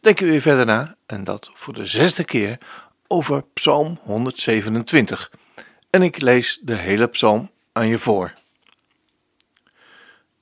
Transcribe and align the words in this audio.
denken 0.00 0.24
we 0.24 0.30
weer 0.30 0.40
verder 0.40 0.66
na, 0.66 0.96
en 1.06 1.24
dat 1.24 1.50
voor 1.54 1.74
de 1.74 1.86
zesde 1.86 2.24
keer, 2.24 2.58
over 3.06 3.44
Psalm 3.52 3.98
127. 4.02 5.30
En 5.90 6.02
ik 6.02 6.20
lees 6.20 6.58
de 6.62 6.74
hele 6.74 7.06
psalm 7.06 7.50
aan 7.72 7.88
je 7.88 7.98
voor. 7.98 8.32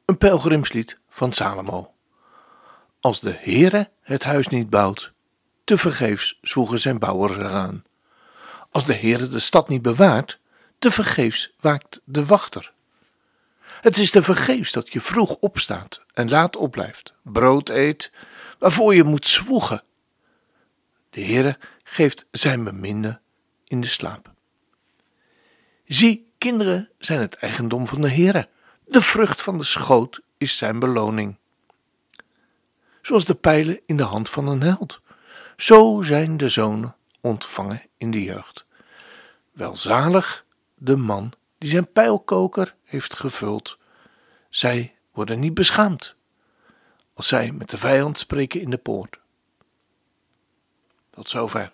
Een 0.04 0.18
pelgrimslied 0.18 0.98
van 1.08 1.32
Salomo. 1.32 1.92
Als 3.00 3.20
de 3.20 3.36
Heere 3.40 3.90
het 4.02 4.24
huis 4.24 4.48
niet 4.48 4.70
bouwt, 4.70 5.12
te 5.64 5.78
vergeefs 5.78 6.38
zwoegen 6.42 6.80
zijn 6.80 6.98
bouwers 6.98 7.36
eraan. 7.36 7.84
Als 8.70 8.84
de 8.84 8.94
Heere 8.94 9.28
de 9.28 9.38
stad 9.38 9.68
niet 9.68 9.82
bewaart, 9.82 10.38
te 10.78 10.90
vergeefs 10.90 11.52
waakt 11.60 12.00
de 12.04 12.24
wachter. 12.24 12.72
Het 13.80 13.98
is 13.98 14.10
te 14.10 14.22
vergeefs 14.22 14.72
dat 14.72 14.92
je 14.92 15.00
vroeg 15.00 15.36
opstaat 15.40 16.02
en 16.14 16.28
laat 16.28 16.56
opblijft, 16.56 17.12
brood 17.22 17.68
eet, 17.68 18.10
waarvoor 18.58 18.94
je 18.94 19.04
moet 19.04 19.26
zwoegen. 19.26 19.82
De 21.10 21.24
Heere 21.24 21.58
geeft 21.84 22.26
zijn 22.30 22.64
beminde 22.64 23.20
in 23.64 23.80
de 23.80 23.86
slaap. 23.86 24.32
Zie, 25.86 26.30
kinderen 26.38 26.90
zijn 26.98 27.20
het 27.20 27.34
eigendom 27.34 27.86
van 27.86 28.00
de 28.00 28.10
Heere. 28.10 28.48
De 28.86 29.02
vrucht 29.02 29.40
van 29.40 29.58
de 29.58 29.64
schoot 29.64 30.20
is 30.38 30.56
zijn 30.56 30.78
beloning. 30.78 31.36
Zoals 33.02 33.24
de 33.24 33.34
pijlen 33.34 33.80
in 33.86 33.96
de 33.96 34.02
hand 34.02 34.30
van 34.30 34.46
een 34.46 34.62
held, 34.62 35.00
zo 35.56 36.02
zijn 36.02 36.36
de 36.36 36.48
zonen 36.48 36.96
ontvangen 37.20 37.82
in 37.96 38.10
de 38.10 38.22
jeugd. 38.22 38.66
Welzalig 39.52 40.44
de 40.74 40.96
man 40.96 41.32
die 41.58 41.70
zijn 41.70 41.92
pijlkoker 41.92 42.74
heeft 42.84 43.16
gevuld. 43.16 43.78
Zij 44.48 44.94
worden 45.12 45.40
niet 45.40 45.54
beschaamd 45.54 46.16
als 47.18 47.28
zij 47.28 47.52
met 47.52 47.70
de 47.70 47.78
vijand 47.78 48.18
spreken 48.18 48.60
in 48.60 48.70
de 48.70 48.76
poort. 48.76 49.18
Tot 51.10 51.28
zover. 51.28 51.72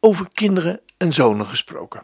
Over 0.00 0.28
kinderen 0.32 0.80
en 0.96 1.12
zonen 1.12 1.46
gesproken. 1.46 2.02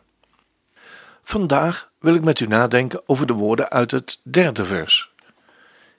Vandaag 1.22 1.90
wil 1.98 2.14
ik 2.14 2.24
met 2.24 2.40
u 2.40 2.46
nadenken 2.46 3.02
over 3.06 3.26
de 3.26 3.32
woorden 3.32 3.70
uit 3.70 3.90
het 3.90 4.20
derde 4.22 4.64
vers. 4.64 5.10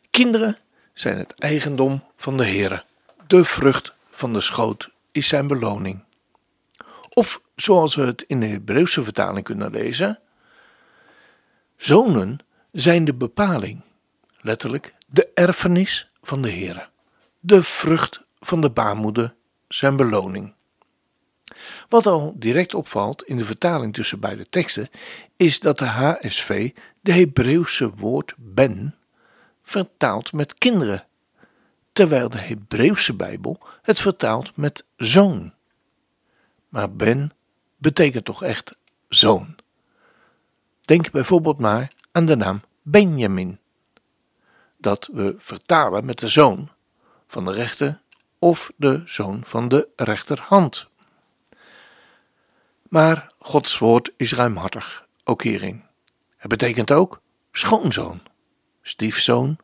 Kinderen 0.09 0.57
zijn 0.93 1.17
het 1.17 1.33
eigendom 1.33 2.03
van 2.15 2.37
de 2.37 2.45
Heere. 2.45 2.83
De 3.27 3.45
vrucht 3.45 3.93
van 4.11 4.33
de 4.33 4.41
schoot 4.41 4.89
is 5.11 5.27
zijn 5.27 5.47
beloning. 5.47 6.03
Of 7.09 7.41
zoals 7.55 7.95
we 7.95 8.01
het 8.01 8.21
in 8.21 8.39
de 8.39 8.47
Hebreeuwse 8.47 9.03
vertaling 9.03 9.45
kunnen 9.45 9.71
lezen: 9.71 10.19
Zonen 11.77 12.39
zijn 12.71 13.05
de 13.05 13.13
bepaling, 13.13 13.81
letterlijk 14.41 14.97
de 15.09 15.29
erfenis 15.33 16.09
van 16.21 16.41
de 16.41 16.51
Heere. 16.51 16.89
De 17.39 17.63
vrucht 17.63 18.21
van 18.39 18.61
de 18.61 18.69
baarmoeder, 18.69 19.35
zijn 19.67 19.95
beloning. 19.95 20.53
Wat 21.89 22.05
al 22.05 22.33
direct 22.35 22.73
opvalt 22.73 23.23
in 23.23 23.37
de 23.37 23.45
vertaling 23.45 23.93
tussen 23.93 24.19
beide 24.19 24.49
teksten, 24.49 24.89
is 25.37 25.59
dat 25.59 25.77
de 25.77 25.85
HSV 25.85 26.71
de 27.01 27.11
Hebreeuwse 27.11 27.89
woord 27.89 28.33
ben 28.37 28.95
vertaalt 29.61 30.33
met 30.33 30.57
kinderen, 30.57 31.05
terwijl 31.91 32.29
de 32.29 32.37
Hebreeuwse 32.37 33.13
Bijbel 33.13 33.59
het 33.81 33.99
vertaalt 33.99 34.55
met 34.55 34.85
zoon. 34.97 35.53
Maar 36.69 36.91
ben 36.91 37.31
betekent 37.77 38.25
toch 38.25 38.43
echt 38.43 38.75
zoon. 39.09 39.55
Denk 40.81 41.11
bijvoorbeeld 41.11 41.59
maar 41.59 41.91
aan 42.11 42.25
de 42.25 42.35
naam 42.35 42.61
Benjamin, 42.81 43.59
dat 44.79 45.09
we 45.13 45.35
vertalen 45.37 46.05
met 46.05 46.19
de 46.19 46.27
zoon 46.27 46.69
van 47.27 47.45
de 47.45 47.51
rechter 47.51 48.01
of 48.39 48.71
de 48.75 49.01
zoon 49.05 49.41
van 49.45 49.67
de 49.67 49.87
rechterhand. 49.95 50.87
Maar 52.89 53.31
Gods 53.39 53.77
woord 53.77 54.11
is 54.17 54.33
ruimhartig, 54.33 55.07
ook 55.23 55.43
hierin. 55.43 55.83
Het 56.37 56.49
betekent 56.49 56.91
ook 56.91 57.21
schoonzoon, 57.51 58.21
stiefzoon, 58.81 59.57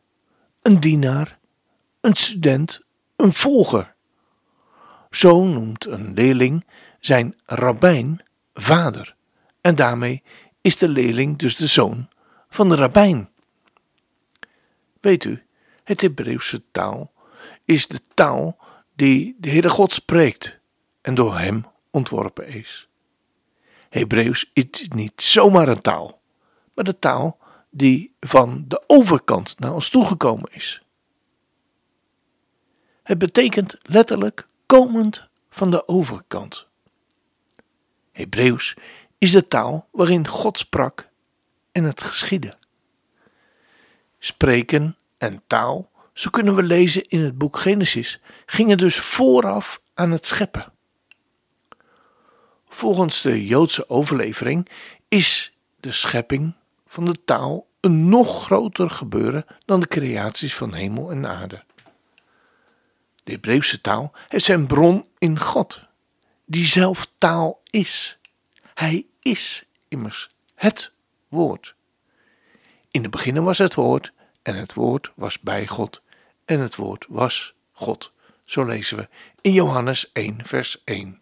een 0.62 0.80
dienaar, 0.80 1.38
een 2.00 2.16
student, 2.16 2.80
een 3.16 3.32
volger. 3.32 3.94
Zo 5.10 5.44
noemt 5.44 5.86
een 5.86 6.12
leerling 6.14 6.66
zijn 7.00 7.34
rabbijn 7.44 8.20
vader, 8.54 9.16
en 9.60 9.74
daarmee 9.74 10.22
is 10.60 10.76
de 10.76 10.88
leerling 10.88 11.38
dus 11.38 11.56
de 11.56 11.66
zoon 11.66 12.08
van 12.48 12.68
de 12.68 12.74
rabbijn. 12.74 13.30
Weet 15.00 15.24
u, 15.24 15.42
het 15.84 16.00
Hebreeuwse 16.00 16.62
taal 16.70 17.12
is 17.64 17.86
de 17.86 18.00
taal 18.14 18.58
die 18.94 19.36
de 19.38 19.50
Heere 19.50 19.68
God 19.68 19.92
spreekt 19.92 20.58
en 21.00 21.14
door 21.14 21.38
hem 21.38 21.66
ontworpen 21.90 22.46
is. 22.46 22.88
Hebreeuws 23.88 24.50
is 24.52 24.88
niet 24.88 25.22
zomaar 25.22 25.68
een 25.68 25.80
taal, 25.80 26.20
maar 26.74 26.84
de 26.84 26.98
taal 26.98 27.38
die 27.70 28.14
van 28.20 28.64
de 28.68 28.82
overkant 28.86 29.58
naar 29.58 29.74
ons 29.74 29.88
toegekomen 29.88 30.52
is. 30.52 30.82
Het 33.02 33.18
betekent 33.18 33.76
letterlijk 33.82 34.46
komend 34.66 35.28
van 35.50 35.70
de 35.70 35.88
overkant. 35.88 36.66
Hebreeuws 38.12 38.76
is 39.18 39.30
de 39.30 39.48
taal 39.48 39.88
waarin 39.92 40.28
God 40.28 40.58
sprak 40.58 41.08
en 41.72 41.84
het 41.84 42.00
geschiedde. 42.00 42.56
Spreken 44.26 44.96
en 45.18 45.42
taal 45.46 45.90
zo 46.12 46.30
kunnen 46.30 46.54
we 46.54 46.62
lezen 46.62 47.08
in 47.08 47.20
het 47.20 47.38
boek 47.38 47.58
Genesis, 47.58 48.20
gingen 48.46 48.78
dus 48.78 48.96
vooraf 48.96 49.80
aan 49.94 50.10
het 50.10 50.26
scheppen. 50.26 50.72
Volgens 52.68 53.22
de 53.22 53.46
Joodse 53.46 53.88
overlevering 53.88 54.68
is 55.08 55.52
de 55.80 55.92
schepping 55.92 56.54
van 56.86 57.04
de 57.04 57.24
taal 57.24 57.66
een 57.80 58.08
nog 58.08 58.44
groter 58.44 58.90
gebeuren 58.90 59.44
dan 59.64 59.80
de 59.80 59.88
creaties 59.88 60.54
van 60.54 60.74
hemel 60.74 61.10
en 61.10 61.26
aarde. 61.26 61.64
De 63.24 63.32
Hebreeuwse 63.32 63.80
taal 63.80 64.12
heeft 64.28 64.44
zijn 64.44 64.66
bron 64.66 65.06
in 65.18 65.38
God, 65.38 65.82
die 66.44 66.66
zelf 66.66 67.08
taal 67.18 67.60
is. 67.70 68.18
Hij 68.74 69.06
is 69.20 69.64
immers 69.88 70.28
het 70.54 70.92
woord. 71.28 71.74
In 72.90 73.02
het 73.02 73.10
begin 73.10 73.44
was 73.44 73.58
het 73.58 73.74
woord 73.74 74.14
en 74.46 74.54
het 74.54 74.74
woord 74.74 75.12
was 75.14 75.40
bij 75.40 75.66
God 75.66 76.02
en 76.44 76.60
het 76.60 76.76
woord 76.76 77.06
was 77.08 77.54
God. 77.72 78.12
Zo 78.44 78.64
lezen 78.64 78.96
we 78.96 79.08
in 79.40 79.52
Johannes 79.52 80.12
1, 80.12 80.46
vers 80.46 80.82
1. 80.84 81.18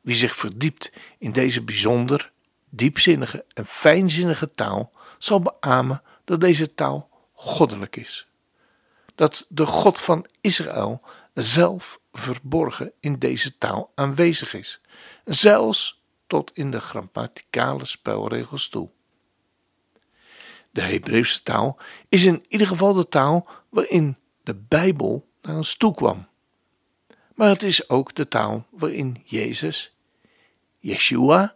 Wie 0.00 0.14
zich 0.14 0.36
verdiept 0.36 0.92
in 1.18 1.32
deze 1.32 1.62
bijzonder, 1.62 2.32
diepzinnige 2.68 3.44
en 3.54 3.66
fijnzinnige 3.66 4.50
taal, 4.50 4.92
zal 5.18 5.40
beamen 5.40 6.02
dat 6.24 6.40
deze 6.40 6.74
taal 6.74 7.10
goddelijk 7.32 7.96
is. 7.96 8.28
Dat 9.14 9.46
de 9.48 9.66
God 9.66 10.00
van 10.00 10.26
Israël 10.40 11.02
zelf 11.34 12.00
verborgen 12.12 12.92
in 13.00 13.18
deze 13.18 13.58
taal 13.58 13.92
aanwezig 13.94 14.54
is, 14.54 14.80
zelfs 15.24 16.02
tot 16.26 16.50
in 16.54 16.70
de 16.70 16.80
grammaticale 16.80 17.84
spelregels 17.84 18.68
toe. 18.68 18.90
De 20.78 20.84
Hebreeuwse 20.84 21.42
taal 21.42 21.78
is 22.08 22.24
in 22.24 22.44
ieder 22.48 22.66
geval 22.66 22.92
de 22.92 23.08
taal 23.08 23.48
waarin 23.68 24.16
de 24.42 24.54
Bijbel 24.54 25.28
naar 25.42 25.56
ons 25.56 25.76
toe 25.76 25.94
kwam. 25.94 26.26
Maar 27.34 27.48
het 27.48 27.62
is 27.62 27.88
ook 27.88 28.14
de 28.14 28.28
taal 28.28 28.66
waarin 28.70 29.22
Jezus, 29.24 29.96
Yeshua, 30.78 31.54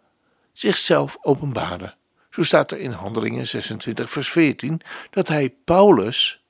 zichzelf 0.53 1.19
openbaarde. 1.21 1.95
Zo 2.31 2.43
staat 2.43 2.73
er 2.73 2.79
in 2.79 2.91
Handelingen 2.91 3.47
26, 3.47 4.11
vers 4.11 4.31
14 4.31 4.81
dat 5.11 5.29
hij 5.29 5.51
Paulus 5.65 6.43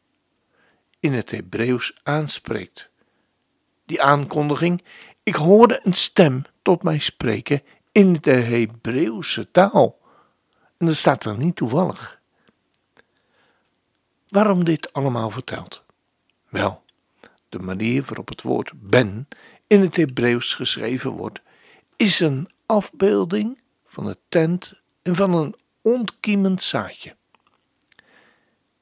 in 1.00 1.12
het 1.12 1.30
Hebreeuws 1.30 2.00
aanspreekt. 2.02 2.90
Die 3.86 4.02
aankondiging: 4.02 4.84
Ik 5.22 5.34
hoorde 5.34 5.80
een 5.82 5.94
stem 5.94 6.44
tot 6.62 6.82
mij 6.82 6.98
spreken 6.98 7.62
in 7.92 8.16
de 8.20 8.30
Hebreeuwse 8.30 9.50
taal. 9.50 9.98
En 10.78 10.86
dat 10.86 10.96
staat 10.96 11.24
er 11.24 11.36
niet 11.36 11.56
toevallig. 11.56 12.20
Waarom 14.32 14.64
dit 14.64 14.92
allemaal 14.92 15.30
verteld? 15.30 15.82
Wel, 16.48 16.82
de 17.48 17.58
manier 17.58 18.02
waarop 18.02 18.28
het 18.28 18.42
woord 18.42 18.72
ben 18.74 19.28
in 19.66 19.80
het 19.80 19.96
Hebreeuws 19.96 20.54
geschreven 20.54 21.10
wordt, 21.10 21.40
is 21.96 22.20
een 22.20 22.48
afbeelding 22.66 23.60
van 23.86 24.06
de 24.06 24.18
tent 24.28 24.74
en 25.02 25.16
van 25.16 25.32
een 25.32 25.54
ontkiemend 25.82 26.62
zaadje. 26.62 27.16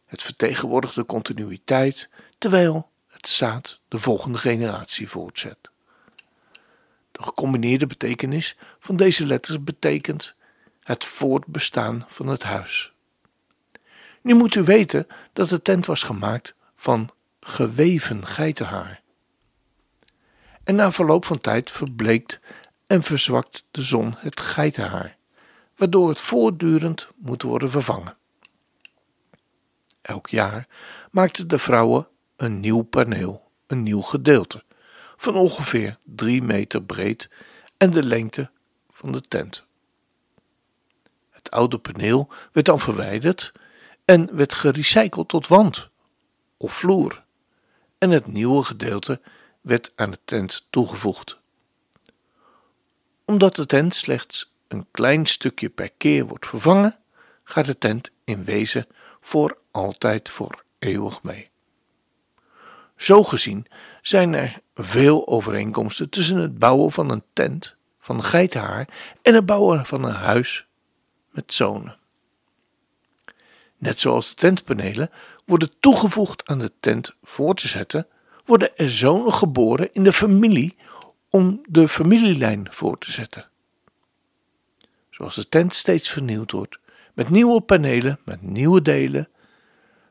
Het 0.07 0.23
vertegenwoordigt 0.23 0.95
de 0.95 1.05
continuïteit, 1.05 2.11
terwijl 2.39 2.91
het 3.07 3.29
zaad 3.29 3.81
de 3.89 3.99
volgende 3.99 4.39
generatie 4.39 5.09
voortzet. 5.09 5.71
De 7.13 7.23
gecombineerde 7.23 7.87
betekenis 7.87 8.57
van 8.79 8.97
deze 8.97 9.27
letters 9.27 9.65
betekent 9.65 10.35
het 10.83 11.05
voortbestaan 11.05 12.05
van 12.09 12.27
het 12.27 12.43
huis. 12.43 12.93
Nu 14.21 14.35
moet 14.35 14.55
u 14.55 14.63
weten 14.63 15.07
dat 15.33 15.49
de 15.49 15.63
tent 15.63 15.87
was 15.87 16.03
gemaakt 16.03 16.55
van 16.77 17.11
geweven 17.41 18.27
geitenhaar. 18.27 19.03
En 20.65 20.75
na 20.75 20.93
verloop 20.93 21.25
van 21.25 21.39
tijd 21.39 21.71
verbleekt 21.71 22.41
en 22.87 23.03
verzwakt 23.03 23.67
de 23.71 23.83
zon 23.83 24.15
het 24.19 24.41
geitenhaar, 24.41 25.17
waardoor 25.77 26.09
het 26.09 26.21
voortdurend 26.21 27.09
moet 27.17 27.43
worden 27.43 27.71
vervangen. 27.71 28.17
Elk 30.03 30.29
jaar 30.29 30.67
maakten 31.11 31.49
de 31.49 31.59
vrouwen 31.59 32.09
een 32.37 32.61
nieuw 32.61 32.83
paneel, 32.83 33.51
een 33.67 33.83
nieuw 33.83 34.01
gedeelte, 34.01 34.65
van 35.17 35.35
ongeveer 35.35 35.99
drie 36.05 36.43
meter 36.43 36.83
breed 36.83 37.31
en 37.77 37.91
de 37.91 38.03
lengte 38.03 38.51
van 38.91 39.13
de 39.13 39.21
tent. 39.21 39.65
Het 41.31 41.51
oude 41.51 41.79
paneel 41.79 42.29
werd 42.53 42.67
dan 42.67 42.81
verwijderd 42.81 43.53
en 44.11 44.37
werd 44.37 44.55
gerecycled 44.55 45.29
tot 45.29 45.49
wand 45.49 45.91
of 46.57 46.73
vloer, 46.73 47.25
en 47.99 48.11
het 48.11 48.27
nieuwe 48.27 48.63
gedeelte 48.63 49.21
werd 49.61 49.93
aan 49.97 50.11
de 50.11 50.19
tent 50.25 50.67
toegevoegd. 50.71 51.39
Omdat 53.25 53.57
de 53.57 53.67
tent 53.67 53.95
slechts 53.95 54.53
een 54.69 54.87
klein 54.91 55.27
stukje 55.27 55.69
per 55.69 55.91
keer 55.97 56.27
wordt 56.27 56.47
vervangen, 56.47 56.99
gaat 57.45 57.67
de 57.67 57.79
tent 57.79 58.11
in 58.25 58.45
wezen 58.45 58.87
voor 59.21 59.59
altijd 59.71 60.31
voor 60.31 60.65
eeuwig 60.79 61.23
mee. 61.23 61.47
Zo 62.97 63.23
gezien 63.23 63.67
zijn 64.03 64.35
er 64.35 64.61
veel 64.75 65.29
overeenkomsten 65.29 66.09
tussen 66.09 66.37
het 66.37 66.59
bouwen 66.59 66.93
van 66.93 67.11
een 67.11 67.25
tent 67.33 67.77
van 67.99 68.23
geitenhaar 68.23 68.89
en 69.23 69.35
het 69.35 69.47
bouwen 69.47 69.87
van 69.87 70.05
een 70.05 70.15
huis 70.15 70.67
met 71.31 71.53
zonen. 71.53 72.00
Net 73.81 74.01
zoals 74.01 74.29
de 74.29 74.35
tentpanelen 74.35 75.11
worden 75.47 75.71
toegevoegd 75.81 76.47
aan 76.47 76.59
de 76.59 76.73
tent 76.81 77.15
voor 77.23 77.55
te 77.55 77.69
zetten, 77.69 78.07
worden 78.45 78.77
er 78.77 78.91
zonen 78.91 79.33
geboren 79.33 79.95
in 79.95 80.05
de 80.05 80.13
familie 80.13 80.77
om 81.31 81.61
de 81.69 81.89
familielijn 81.89 82.69
voor 82.71 82.99
te 82.99 83.13
zetten. 83.13 83.49
Zoals 85.11 85.35
de 85.35 85.49
tent 85.49 85.75
steeds 85.75 86.11
vernieuwd 86.11 86.51
wordt, 86.51 86.79
met 87.15 87.31
nieuwe 87.31 87.61
panelen, 87.61 88.19
met 88.25 88.43
nieuwe 88.43 88.83
delen, 88.83 89.29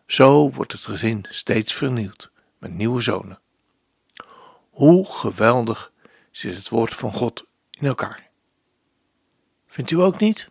zo 0.06 0.51
wordt 0.51 0.71
het 0.71 0.81
gezin 0.81 1.25
steeds 1.30 1.74
vernieuwd 1.74 2.31
met 2.57 2.74
nieuwe 2.74 3.01
zonen. 3.01 3.39
Hoe 4.69 5.06
geweldig 5.06 5.92
zit 6.31 6.56
het 6.56 6.69
woord 6.69 6.94
van 6.94 7.12
God 7.12 7.45
in 7.71 7.88
elkaar. 7.88 8.30
Vindt 9.68 9.92
u 9.92 10.01
ook 10.01 10.19
niet? 10.19 10.50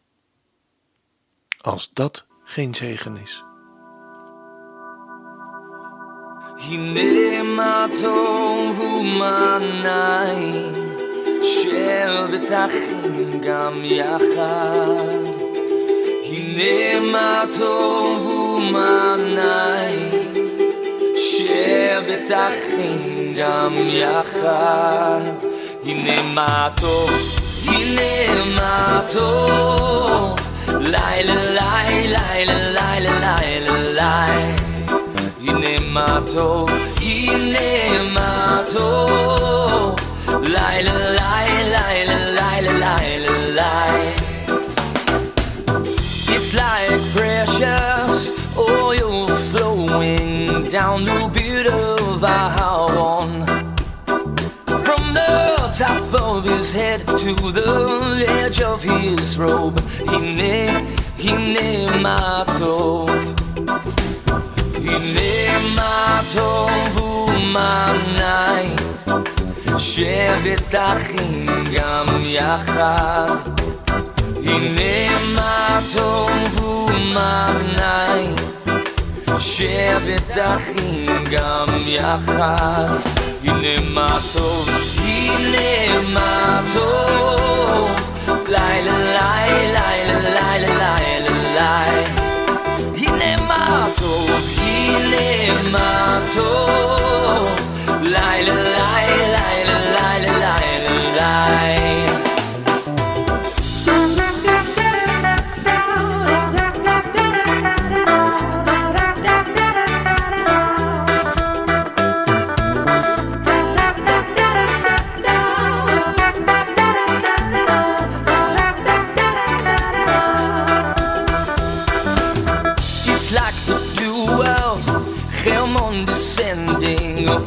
Als 1.58 1.90
dat 1.92 2.26
geen 2.50 2.74
zegen 2.74 3.16
is. 3.16 3.44
הנה 6.58 7.42
מה 7.42 7.86
טוב 8.02 8.80
ומה 8.80 9.58
נעים, 9.82 10.96
שבטחים 11.42 13.40
גם 13.42 13.82
יחד. 13.84 14.88
הנה 25.84 26.22
מה 26.34 26.68
טוב. 26.80 27.10
הנה 27.68 28.44
מה 28.56 29.00
טוב, 29.12 30.47
Lie, 30.90 31.22
lie, 31.22 31.36
lie, 31.54 32.44
lie, 32.46 32.46
lie, 32.74 33.00
lie, 33.20 33.60
lie. 33.98 34.54
Inemato, 35.40 36.66
inemato. 37.02 38.86
Lie, 40.40 40.82
lie, 40.82 41.64
lie, 41.68 42.04
lie. 42.06 42.27
to 57.27 57.51
the 57.51 58.25
edge 58.27 58.61
of 58.61 58.83
his 58.83 59.37
robe 59.37 59.79
Hine, 60.07 60.87
hine 61.17 61.87
matov 62.01 63.09
הנה 64.85 65.59
מה 65.75 66.21
טוב 66.33 67.01
ומה 67.01 67.93
נעים, 68.17 68.75
שבת 69.77 70.75
אחים 70.75 71.45
גם 71.73 72.05
יחד. 72.23 73.27
הנה 74.45 75.19
מה 75.35 75.79
טוב 75.93 76.61
ומה 76.61 77.47
נעים, 77.77 78.35
שבת 79.39 80.37
אחים 80.37 81.05
גם 81.31 81.65
יחד. 81.85 83.16
Kinemato, 83.48 84.46
Kinemato. 84.96 86.86
Leile, 88.46 88.94
leile, 89.16 89.68
leile, 89.76 90.16
leile, 90.36 90.70
leile, 90.82 91.32
leile. 91.56 92.04
Kinemato, 92.94 94.12
Kinemato. 94.54 96.48
Leile, 98.02 98.54
leile. 98.76 99.07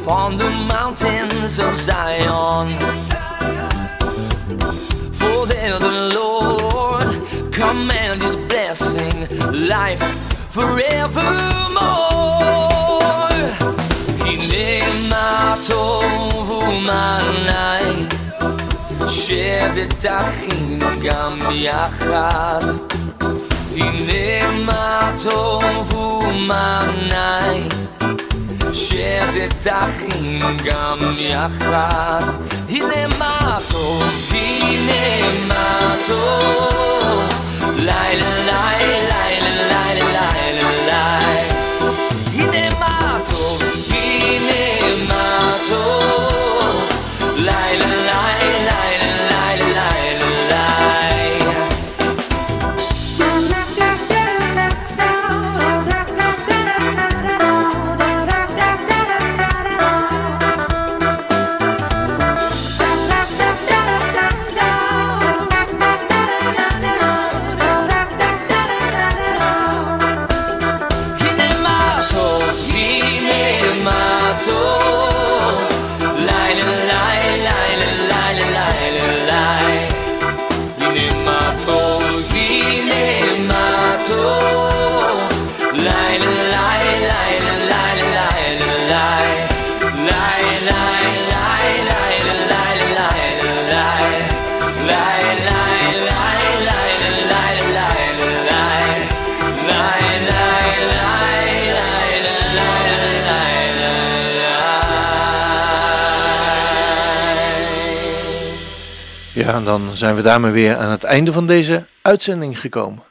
upon 0.01 0.37
the 0.37 0.51
mountains 0.69 1.59
of 1.59 1.77
Zion. 1.77 2.69
For 5.13 5.47
there 5.47 5.79
the 5.79 5.97
Lord 6.19 7.09
commanded 7.53 8.49
blessing, 8.49 9.29
life 9.53 10.03
forevermore. 10.51 11.27
Hine 14.23 15.09
ma 15.11 15.57
tov 15.69 16.49
umanai, 16.63 17.89
shevet 19.09 20.05
achim 20.05 20.79
gam 21.03 21.41
yachad. 21.67 22.65
הנה 23.79 24.51
מה 24.65 25.13
טוב 25.23 25.95
ומה 25.95 26.81
נעים, 27.09 27.69
שבת 28.74 29.68
אחים 29.68 30.40
גם 30.64 31.00
יחד. 31.18 32.20
הנה 32.70 33.08
מה 33.20 33.58
טוב, 33.72 34.04
הנה 34.32 35.28
מה 35.48 35.96
טוב, 36.08 37.24
לילה 37.78 38.26
לילה 38.46 39.10
לילה 39.10 39.94
לילה 39.94 40.22
לילה 40.26 41.22
הנה 42.34 42.80
מה 42.80 43.20
טוב, 43.30 43.64
הנה 43.90 44.81
Ja, 109.42 109.54
en 109.54 109.64
dan 109.64 109.96
zijn 109.96 110.16
we 110.16 110.22
daarmee 110.22 110.52
weer 110.52 110.78
aan 110.78 110.90
het 110.90 111.04
einde 111.04 111.32
van 111.32 111.48
deze 111.48 111.86
uitzending 112.02 112.60
gekomen. 112.60 113.04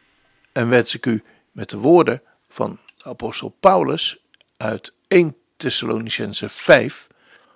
En 0.53 0.69
wens 0.69 0.95
ik 0.95 1.07
u 1.07 1.23
met 1.53 1.71
de 1.71 1.77
woorden 1.77 2.23
van 2.49 2.79
apostel 3.03 3.57
Paulus 3.61 4.19
uit 4.57 4.93
1 5.09 5.37
Thessalonicense 5.57 6.49
5 6.49 7.07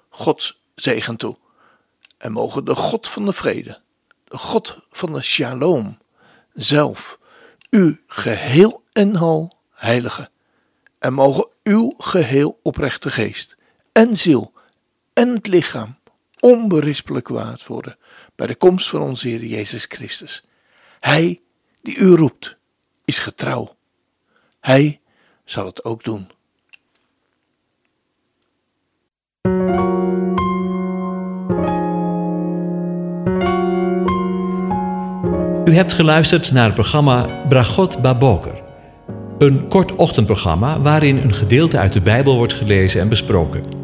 Gods 0.09 0.61
zegen 0.75 1.16
toe. 1.16 1.37
En 2.19 2.33
mogen 2.33 2.64
de 2.64 2.75
God 2.75 3.09
van 3.09 3.25
de 3.25 3.33
vrede, 3.33 3.81
de 4.25 4.38
God 4.38 4.78
van 4.90 5.12
de 5.12 5.23
shalom, 5.23 5.99
zelf 6.54 7.19
u 7.71 8.02
geheel 8.07 8.83
en 8.93 9.16
al 9.16 9.59
heilige. 9.71 10.31
En 10.99 11.12
mogen 11.12 11.49
uw 11.62 11.93
geheel 11.99 12.61
oprechte 12.62 13.11
geest 13.11 13.57
en 13.93 14.16
ziel 14.16 14.52
en 15.12 15.28
het 15.35 15.47
lichaam 15.47 15.97
onberispelijk 16.44 17.28
waard 17.28 17.66
worden 17.66 17.96
bij 18.34 18.46
de 18.46 18.54
komst 18.54 18.88
van 18.88 19.00
onze 19.00 19.28
Heer 19.28 19.44
Jezus 19.44 19.84
Christus. 19.84 20.44
Hij 21.00 21.40
die 21.82 21.96
u 21.96 22.14
roept, 22.14 22.56
is 23.04 23.18
getrouw. 23.18 23.76
Hij 24.60 25.00
zal 25.44 25.66
het 25.66 25.84
ook 25.84 26.04
doen. 26.04 26.30
U 35.64 35.74
hebt 35.74 35.92
geluisterd 35.92 36.52
naar 36.52 36.64
het 36.64 36.74
programma 36.74 37.46
Bragot 37.48 38.02
Baboker. 38.02 38.62
Een 39.38 39.68
kort 39.68 39.94
ochtendprogramma 39.94 40.80
waarin 40.80 41.16
een 41.16 41.34
gedeelte 41.34 41.78
uit 41.78 41.92
de 41.92 42.00
Bijbel 42.00 42.36
wordt 42.36 42.52
gelezen 42.52 43.00
en 43.00 43.08
besproken. 43.08 43.83